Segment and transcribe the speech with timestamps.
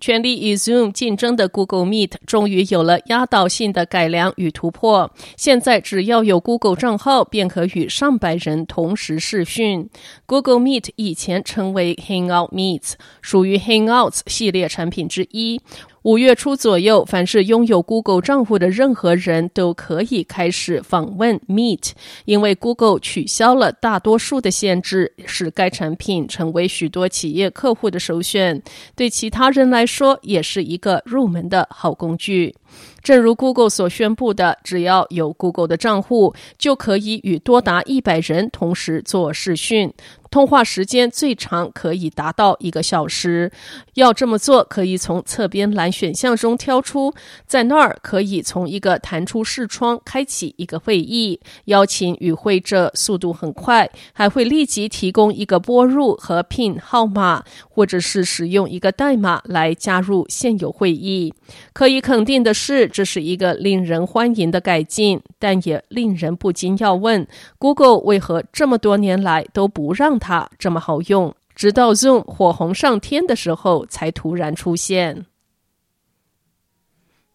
[0.00, 5.10] 全力与 Zoom 竞争的 Google Meet 终于有了压倒性的改良与突破。
[5.36, 9.90] 现在只要有 Google 账号，便可与上百人同时视讯。
[10.26, 15.60] Google Meet 以前称为 Hangout Meet，属于 Hangouts 系列产品之一。
[16.08, 21.90] 五月初左右，凡是拥有 Google 账户的任何人都可以开始访问 Meet，
[22.24, 28.62] 因为 Google 取消了大多数的限制，使该产品成为许多企业客户的首选。
[28.96, 32.54] 对其他人来说，也是一个入门的好工具。
[33.02, 39.92] 正如 Google 所宣布的，只要有 Google 的账户，就可以与多达一百人同时做视讯。
[40.30, 43.50] 通话时间最长可以达到一个小时。
[43.94, 47.12] 要这么做，可以从侧边栏选项中挑出，
[47.46, 61.32] 在那儿可以从一个弹出视窗开启一个会议，邀请与会者速度很快，还会立即提供一个拨入和 PIN 号码，或者是使用一个代码来加入现有会议。
[61.72, 67.26] 可以肯定的是，这是一个令人欢迎的改进，但也令人不禁要问
[67.58, 75.26] ：Google 为何这么多年来都不让它这么好用，直到 Zoom 火红上天的时候才突然出现。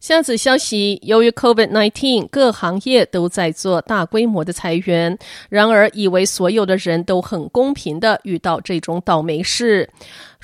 [0.00, 5.18] 下次消息，由于 COVID-19，各行业都在做大规模的裁员。
[5.48, 9.88] 然而，以为所有的人都很公平的遇到这种倒霉事。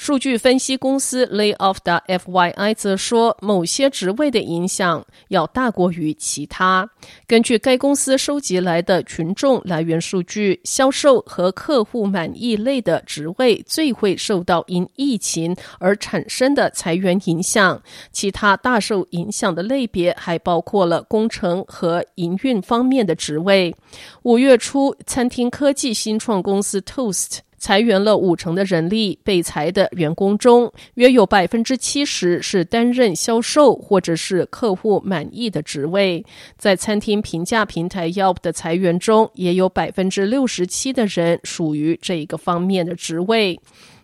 [0.01, 6.89] 数据分析公司 Layoff 的 FYI 则说，某些职位的影响要大过于其他。
[7.27, 17.83] 根据该公司收集来的群众来源数据，销售和客户满意类的职位最会受到因疫情而产生的裁员影响。
[18.11, 23.77] 其他大受影响的类别还包括了工程和营运方面的职位。
[24.23, 27.41] 五月初，餐厅科技新创公司 Toast。
[27.61, 36.25] 裁员了五成的人力，被裁的员工中，约有百分之七十是担任销售或者是客户满意的职位。
[36.57, 43.61] 在餐厅评价平台 Yelp 的裁员中，也有百分之六十七的人属于这一个方面的职位。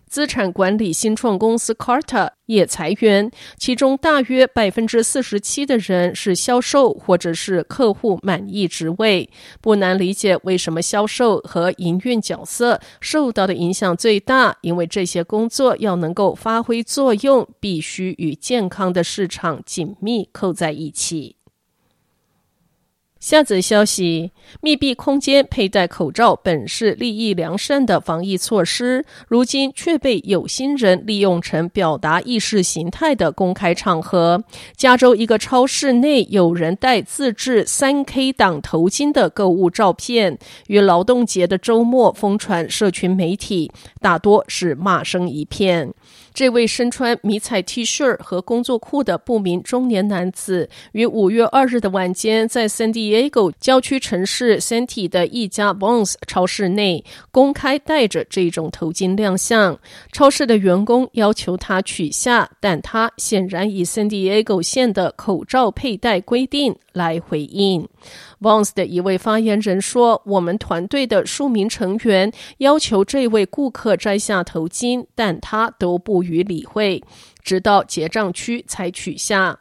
[0.09, 9.29] 资产管理新创公司 Carta 也裁员，其中大约百分之四十七的人是销售或者是客户满意职位。
[9.61, 21.36] 不难理解为什么销售和营运角色受到的影响最大，因为这些工作要能够发挥作用，必须与健康的市场紧密扣在一起。
[23.19, 34.43] 下则消息：密闭空间佩戴口罩本是利益良善的防疫措施，如今却被有心人利用成表达意识形态的公开场合。
[34.75, 45.93] 加州一个超市内有人戴自制三 K 党头巾的购物照片，于劳动节的周末疯传社群媒体，大多是骂声一片。
[46.33, 59.79] 这位身穿迷彩 T 恤和工作裤的不明中年男子，于五月二日的晚间，在 San Diego 郊区城市 Santee 的一家 Vons 超市内公开戴着这种头巾亮相。
[60.11, 67.87] 超市的员工要求他取下，但他显然以 San Diego 县的口罩佩戴规定来回应。
[68.41, 77.01] Vons 的一位发言人说：“我们团队的数名成员要求这位顾客摘下头巾，但他都不予理会，
[77.47, 79.59] 直到结账区才取下。”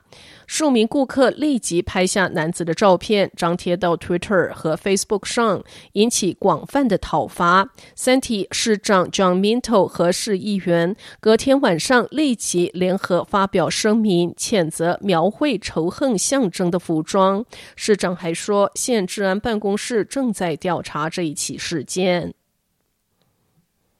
[0.49, 7.69] 数名顾客立即拍下男子的照片，张贴到 Twitter 和 Facebook 上，引起广泛的讨伐。
[7.97, 17.45] Santee 市长 John Minto 和市议员隔天晚上立即联合发表声明，谴责描绘仇恨象征的服装。
[17.75, 22.33] 市长还说，县治安办公室正在调查这一起事件。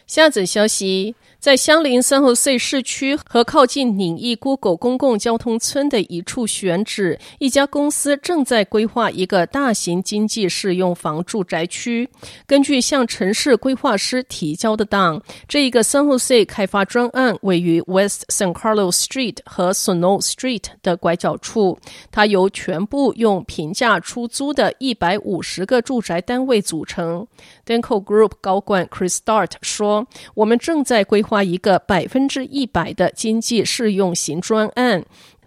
[0.07, 1.17] 下则消息。
[1.47, 12.11] 在相邻 San Jose 市区和靠近岭义 Google 公共交通村的一处选址，一家公司正在规划一个大型经济适用房住宅区。
[12.49, 21.79] 根据向城市规划师提交的档，这一个 San Jose 开发专案位于 West San Carlos Street 和 Snow Street 的拐角处。
[22.11, 27.25] 它由全部用平价出租的一百五十个住宅单位组成。
[27.65, 35.05] Denko Group 高管 Chris Start 说：“我们正在规划。”划一个百分之一百的经济适用型专案。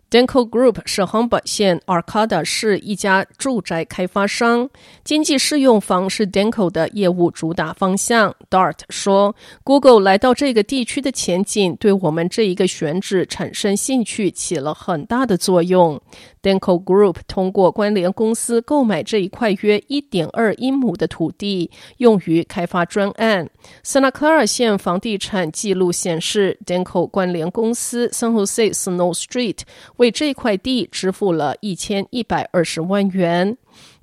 [0.10, 4.68] Denko Group 是 Humboldt 县 Arcata 市一家住宅开发商，
[5.04, 8.36] 经济适用房是 Denko 的业务主打方向。
[8.50, 16.02] Dart 说，Google 来到这个地区的前景对我们这一个选址产生兴趣起了很大的作用。
[16.42, 23.48] Denko Group 通过关联公司购买这一块约一点二英亩的土地，用于开发专案。
[23.84, 29.58] Santa Clara 县房地产记录显示，Denko 关联公司 San Jose Snow Street
[30.00, 33.58] 为这块地支付了一千一百二十万元。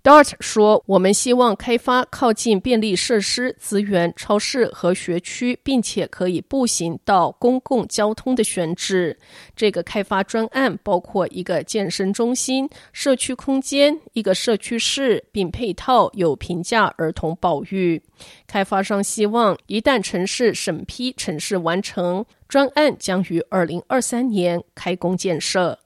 [0.04, 9.18] Dart 说：“我们希望开发靠近便利设施、资源、超市和学区，并且可以步行到公共交通的选址。
[9.56, 18.00] 这个开发专案包括一个健身中心、社区空间、一个社区室，并配套有平价儿童保育。
[18.46, 25.76] 开发商希望一旦城市审批城市完成，专案将于二零二三年开工建设。”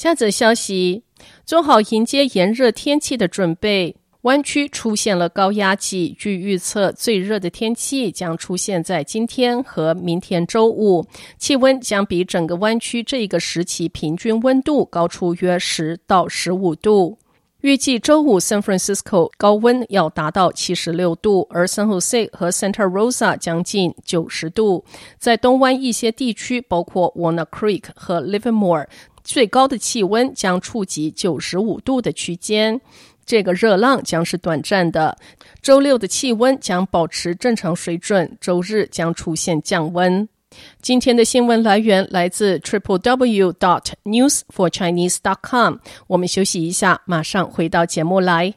[0.00, 1.02] 下则消息。
[1.44, 3.94] 做好迎接炎热天气的准备。
[4.22, 11.04] 湾区出现了高压脊，据预测，最热的天气将出现在今天和明天周五，
[11.36, 17.18] 气温将比整个湾区这一个时期平均温度高出约十到十五度。
[17.60, 24.82] 预计周五 San Francisco 高温要达到七十六度，而 San Jose 和 Santa Rosa 将近九十度。
[25.18, 28.86] 在东湾一些地区，包括 Walnut Creek 和 Livermore。
[29.22, 32.80] 最高的气温将触及九十五度的区间，
[33.24, 35.16] 这个热浪将是短暂的。
[35.62, 40.28] 周六的气温将保持正常水准，周日将出现降温。
[40.82, 45.76] 今天的新闻来源来自 triple w dot news for chinese dot com。
[46.08, 48.54] 我们休息一下，马上回到节目来。